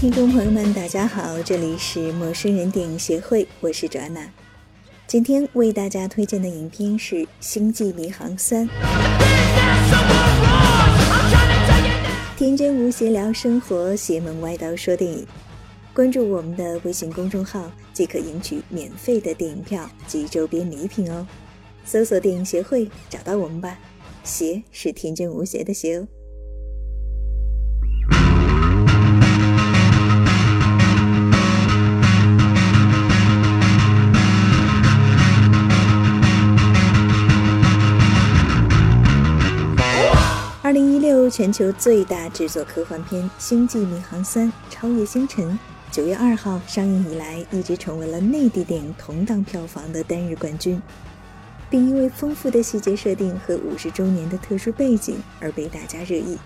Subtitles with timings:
[0.00, 4.26] 听众朋友们，大家好，这里是陌生人电影协会，我是卓娜。
[5.06, 8.66] 今天为大家推荐的影片是《星际迷航三》。
[12.34, 15.26] 天真无邪聊生活，邪门歪道说电影。
[15.92, 21.26] 关注我们的微信公众号，即可赢取免费的电影票及周边礼品哦。
[21.84, 23.78] 搜索“电影协会”，找到我们吧。
[24.24, 26.08] 邪是天真无邪的邪哦。
[41.30, 45.46] 全球最大制作科幻片《星际迷航三：超越星辰》
[45.92, 50.82] 九月二号上映以来，一直成为了内地电影同档票房的单日冠军，
[51.70, 56.36] 并因为丰富的细节设定和五十周年的特殊背景而被大家热议。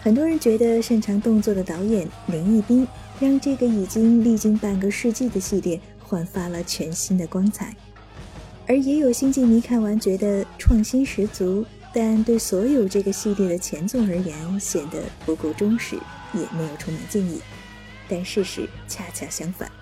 [0.00, 2.86] 很多人觉得擅长动作的导演林一斌
[3.18, 7.74] 让这个已经历经半个世纪的系列焕发了全新的光彩，
[8.68, 11.64] 而也有星际迷看完觉得创新十足。
[11.98, 15.96] 但对所有这个系列的前作而言，显得不够忠实，
[16.34, 17.40] 也没有充满敬意。
[18.06, 19.72] 但事实恰恰相反。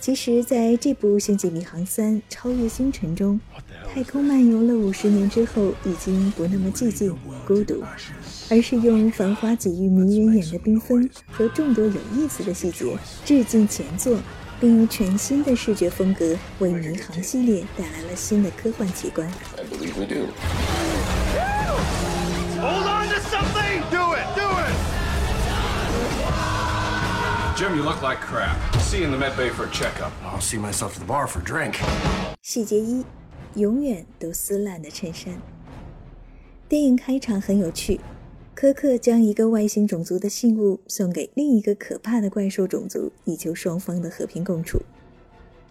[0.00, 3.38] 其实，在这部《星际迷航三：超越星辰》中，
[3.92, 7.14] 太空漫游了五十年之后，已经不那么寂静
[7.46, 7.84] 孤独，
[8.48, 12.96] 而是用繁华几欲迷人眼的缤纷和众多有意思的细节
[13.26, 14.18] 致敬前作，
[14.58, 19.30] 并用全新的视觉风格为迷航系列带来了新的科幻奇观。
[22.60, 23.82] Hold on to something!
[23.88, 24.26] Do it!
[24.34, 24.74] Do it!
[27.56, 28.58] Jim, you look like crap.
[28.80, 30.10] See you in the med bay for a checkup.
[30.24, 31.76] I'll see myself at the bar for a drink.
[32.42, 33.04] 细节一：
[33.54, 35.40] 永远都撕烂的衬衫。
[36.68, 38.00] 电影开场很有趣，
[38.56, 44.82] 柯克将一个外星种族的信物送给另一个可怕的怪兽种族，以求双方的和平共处。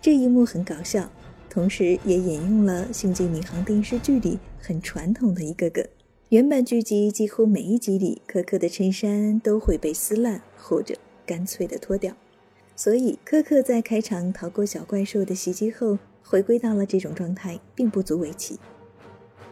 [0.02, 1.10] 这一幕很搞笑，
[1.50, 5.86] 同时也引用了《星际迷航》电视剧里很传统的一个梗。
[6.30, 10.94] 原版剧集几乎每一集里，柯克的衬衫都会被撕烂或者
[11.26, 12.14] 干脆的脱掉，
[12.76, 18.60] 所以柯克在开场逃过小怪兽的袭击后，回归到了这种状态，并不足为奇。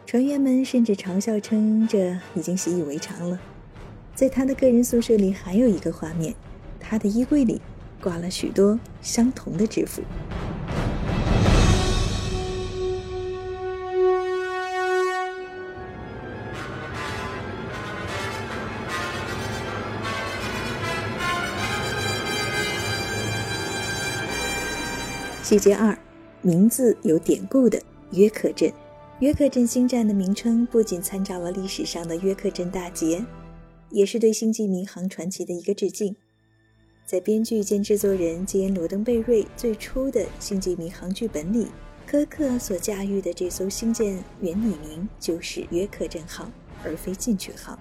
[0.04, 3.40] 船员们甚至嘲笑称这已经习以为常了。
[4.14, 6.34] 在他的个人宿舍里还有一个画面，
[6.78, 7.58] 他的衣柜里
[8.02, 10.02] 挂了许多相同的制服。
[25.46, 25.96] 细节二，
[26.42, 27.80] 名字有典故的
[28.10, 28.68] 约克镇。
[29.20, 33.24] 约克镇星战的名称不仅参照了历史上的约克镇大捷，
[33.90, 36.16] 也是对星际迷航传奇的一个致敬。
[37.04, 41.68] 在编剧兼制作人吉恩·罗登贝瑞最初的星际迷航剧本里，
[42.08, 46.50] 柯克所驾驭的这艘星舰原拟名就是约克镇号，
[46.82, 47.78] 而非进取号。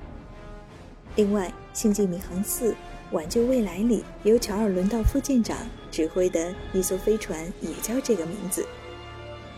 [1.15, 2.75] 另外，星际迷航四。
[3.11, 5.57] 挽救未来里由乔尔·伦道夫舰长
[5.91, 8.65] 指挥的一艘飞船也叫这个名字，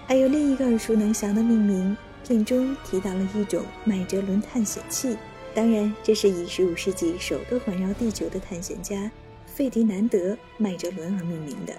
[0.05, 1.95] 还有另一个耳熟能详的命名，
[2.25, 5.17] 片中提到了一种麦哲伦探险器，
[5.55, 9.09] 当然这是以15世纪首个环绕地球的探险家
[9.45, 11.73] 费迪南德·麦哲伦而命名的。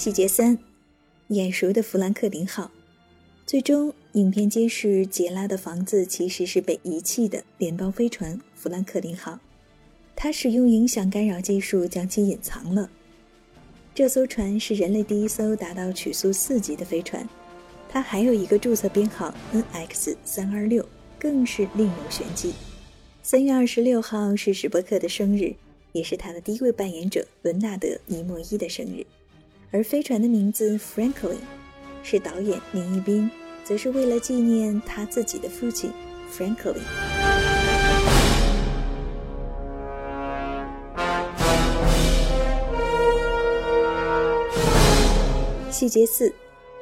[0.00, 0.56] 细节三：
[1.28, 2.70] 眼熟的弗兰克林号。
[3.44, 9.38] 最终，影片揭示杰拉的房子其实是被遗弃的联邦飞船弗兰克林号，
[10.16, 12.88] 他使用影响干扰技术将其隐藏了。
[13.94, 17.28] 这艘船是人类第一艘达到曲速四级的飞船，
[17.86, 20.82] 它还有一个注册编号 NX 三二六，
[21.18, 22.54] 更是另有玄机。
[23.22, 25.54] 三月二十六号是史伯克的生日，
[25.92, 29.04] 也是他的第一位扮演者伦纳德·尼莫伊的生日。
[29.72, 31.36] 而飞船的名字 Franklin，
[32.02, 33.30] 是导演林一斌，
[33.62, 35.92] 则是为了纪念他自己的父亲
[36.28, 36.74] Franklin。
[45.70, 46.34] 细节四，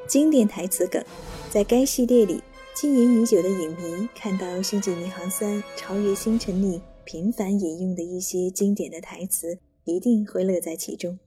[0.07, 1.05] 经典台词梗，
[1.51, 2.43] 在该系列里，
[2.75, 11.19] 经营已久的影迷看到《星际迷航三：超越星辰》里频繁引用的一些经典的台词，一定会乐在其中。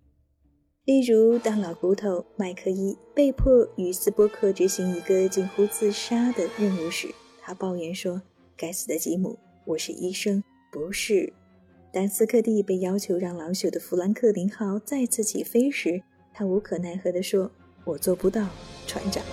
[0.86, 7.07] 例如，当老骨头麦克伊被迫与斯波克执行一个近乎自杀的任务时，
[7.39, 8.19] 他抱怨说
[8.57, 11.31] ：“该死的吉姆，我是医生，不是。”
[11.94, 16.01] 当斯克蒂被要求让老朽的弗兰克林号再次起飞时，
[16.33, 17.51] 他无可奈何地说
[17.86, 18.50] ：“我做不到，
[18.88, 19.24] 船长。”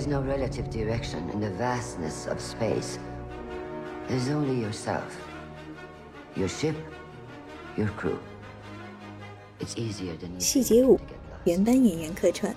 [0.00, 2.98] There's no relative direction in the vastness of space.
[4.08, 5.04] There's only yourself,
[6.34, 6.74] your ship,
[7.76, 8.16] your crew.
[9.60, 10.40] It's easier than you.
[10.40, 10.98] 细节五，
[11.44, 12.56] 原班演员客串。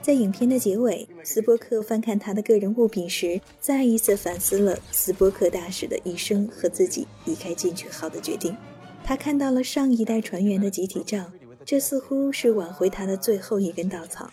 [0.00, 8.56] 在影片的结尾，斯波克翻看他的个人物品时，再一次反思了斯波克大使的一生和自己离开进取号的决定。
[9.02, 11.32] 他看到了上一代船员的集体照，
[11.64, 14.30] 这似乎是挽回他的最后一根稻草。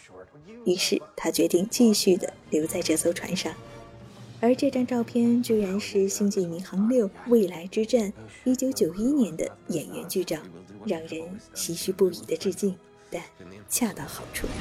[0.65, 3.53] 于是他决定继续的留在这艘船上，
[4.39, 8.13] 而这张照片居然是《星际迷航六：未来之战》
[8.55, 10.37] 1991年的演员剧照，
[10.85, 11.21] 让人
[11.55, 12.75] 唏嘘不已的致敬，
[13.09, 13.21] 但
[13.67, 14.47] 恰到好处。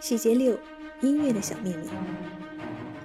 [0.00, 0.58] 细节六：
[1.00, 1.88] 音乐的小秘密。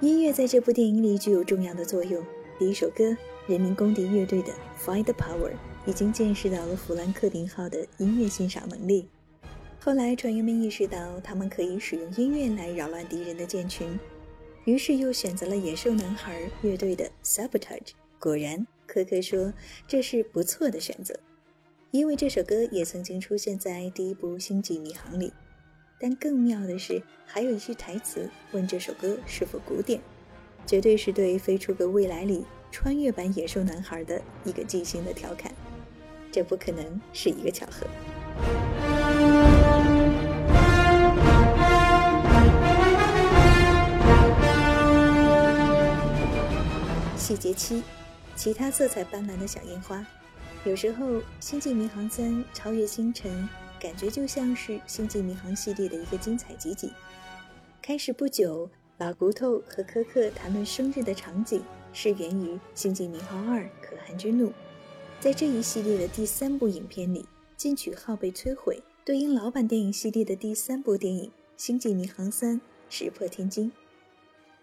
[0.00, 2.24] 音乐在这部电影里具有重要的作用。
[2.58, 3.14] 第一首歌，
[3.46, 4.50] 人民公敌乐队的
[4.82, 5.50] 《Find Power》
[5.84, 9.06] 已经见识到了弗兰克林号的音乐欣赏能力。
[9.78, 14.00] 后来，船员们意识到他们可以使用音乐来扰乱敌人的舰群，
[14.64, 17.78] 于是又选择了野兽男孩乐队的《Sabotage》。
[18.18, 19.52] 果然，科克说
[19.86, 21.14] 这是不错的选择，
[21.90, 25.30] 因为这首歌也曾经出现在第一部《星际迷航》里。
[26.02, 30.00] 但更妙的是，还有一句台词问这首歌是否古典，
[30.64, 35.52] 绝对是对《飞出个未来》里穿越版野兽男孩的一个即兴的调侃。
[36.32, 37.86] 这不可能是一个巧合。
[47.18, 47.82] 细节七，
[48.34, 50.02] 其他色彩斑斓的小烟花。
[50.64, 51.06] 有时候，
[51.40, 53.30] 《星际迷航三：超越星辰》。
[53.80, 56.90] 感觉就像是《星际迷航》系列的一个精彩集锦。
[57.80, 61.62] 开始不久，老骨头和柯克谈论生日的场景
[61.94, 64.48] 是源于《星际迷航二：可汗之怒》。
[65.18, 67.24] 在这一系列的第三部影片里，
[67.56, 71.24] 进取号被摧毁，对应老版电影系列的第三部电影
[71.56, 72.60] 《星际迷航三：
[72.90, 73.70] 石破天惊》。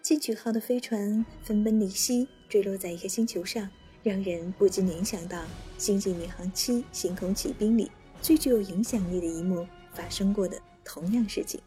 [0.03, 3.67] 进取号的飞船分崩离析，坠落在一个星球上，
[4.03, 5.39] 让人不禁联想到
[5.77, 7.91] 《星际迷航七：星空骑兵》里。
[8.26, 11.60] 最具有影响力的一幕发生过的同样事情。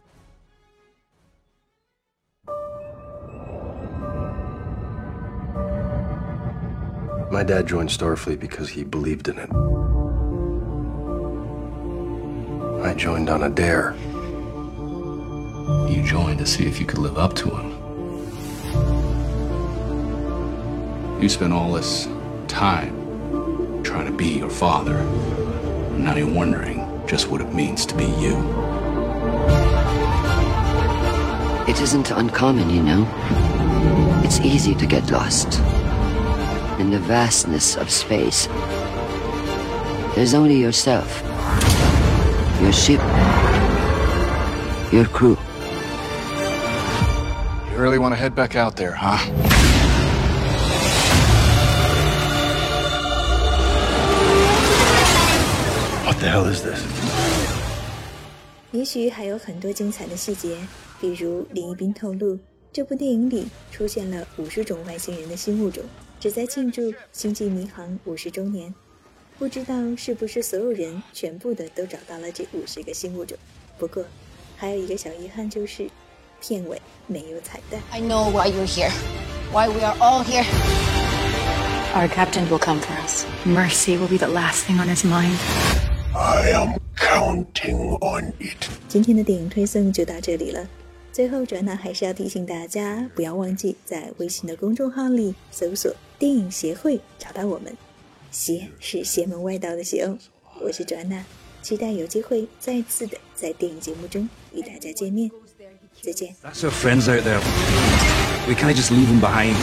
[7.32, 9.50] My dad joined Starfleet because he believed in it.
[12.82, 13.94] I joined on a dare.
[15.90, 17.72] You joined to see if you could live up to him.
[21.22, 22.08] You spent all this
[22.48, 22.94] time
[23.84, 25.04] trying to be your father.
[26.01, 28.39] Now you're wondering just what it means to be you.
[31.69, 33.07] It isn't uncommon, you know.
[34.25, 35.61] It's easy to get lost.
[36.81, 38.47] In the vastness of space,
[40.15, 41.23] there's only yourself,
[42.63, 43.01] your ship,
[44.91, 45.37] your crew.
[47.71, 49.50] You really want to head back out there, huh?
[56.31, 56.81] Hell is this?
[58.71, 60.57] 也许还有很多精彩的细节，
[61.01, 62.39] 比如林一斌透露，
[62.73, 65.83] 这部电影里出现了五十种外星人的新物种，
[66.21, 68.73] 旨在庆祝《星际迷航》五十周年。
[69.41, 73.37] 不知道是不是所有人全部的都找到了这五十个新物种。
[73.77, 74.05] 不过，
[74.57, 75.91] 还有一个小遗憾就是，
[76.41, 77.81] 片尾没有彩蛋。
[77.91, 78.93] I know why you're here,
[79.51, 80.45] why we are all here.
[81.93, 83.25] Our captain will come for us.
[83.45, 85.90] Mercy will be the last thing on his mind.
[86.13, 88.69] I am counting on it.
[88.89, 90.69] 今天的电影推送就到这里了。
[91.13, 97.77] 最后，转娜还是要提醒大家，不要忘记在微信的公众号里搜索“电影协会”，找到我们。
[98.33, 100.19] 邪是邪门外道的邪哦。
[100.61, 101.25] 我是转娜，
[101.63, 105.31] 期待有机会再次的在电影节目中与大家见面。
[106.03, 106.35] 再见。
[106.43, 107.41] That's our friends out there.
[108.49, 109.55] We can't just leave them behind.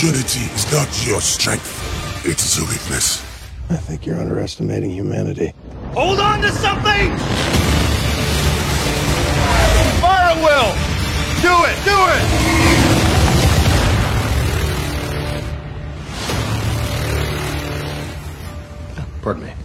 [0.00, 1.60] Unity is not your strength,
[2.24, 3.31] it is a weakness.
[3.72, 5.54] I think you're underestimating humanity.
[5.94, 7.16] Hold on to something!
[9.98, 10.74] Fire will!
[11.40, 11.76] Do it!
[11.82, 12.22] Do it!
[19.22, 19.61] Pardon me.